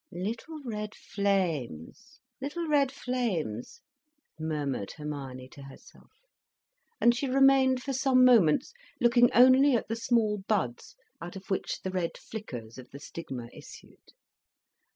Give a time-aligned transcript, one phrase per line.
[0.11, 3.81] "Little red flames, little red flames,"
[4.39, 6.09] murmured Hermione to herself.
[6.99, 11.81] And she remained for some moments looking only at the small buds out of which
[11.83, 14.09] the red flickers of the stigma issued.